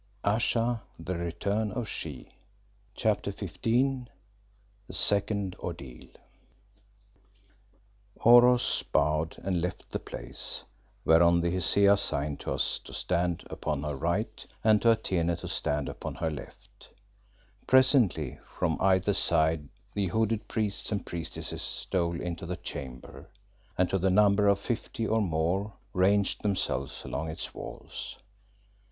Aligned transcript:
"Priest, 0.23 0.57
I 0.57 0.77
say 0.79 0.79
the 0.97 1.13
Court 1.13 1.45
of 1.77 1.85
Death 1.85 1.95
is 2.03 2.05
open." 2.07 2.27
CHAPTER 2.95 3.31
XV 3.31 3.61
THE 4.87 4.93
SECOND 4.93 5.55
ORDEAL 5.59 6.07
Oros 8.21 8.81
bowed 8.81 9.37
and 9.43 9.61
left 9.61 9.91
the 9.91 9.99
place, 9.99 10.63
whereon 11.05 11.39
the 11.41 11.51
Hesea 11.51 11.95
signed 11.97 12.39
to 12.39 12.51
us 12.53 12.79
to 12.79 12.95
stand 12.95 13.43
upon 13.51 13.83
her 13.83 13.95
right 13.95 14.43
and 14.63 14.81
to 14.81 14.89
Atene 14.89 15.35
to 15.37 15.47
stand 15.47 15.87
upon 15.87 16.15
her 16.15 16.31
left. 16.31 16.89
Presently 17.67 18.39
from 18.57 18.81
either 18.81 19.13
side 19.13 19.69
the 19.93 20.07
hooded 20.07 20.47
priests 20.47 20.91
and 20.91 21.05
priestesses 21.05 21.61
stole 21.61 22.19
into 22.19 22.47
the 22.47 22.57
chamber, 22.57 23.29
and 23.77 23.87
to 23.91 23.99
the 23.99 24.09
number 24.09 24.47
of 24.47 24.59
fifty 24.59 25.05
or 25.05 25.21
more 25.21 25.73
ranged 25.93 26.41
themselves 26.41 27.05
along 27.05 27.29
its 27.29 27.53
walls. 27.53 28.17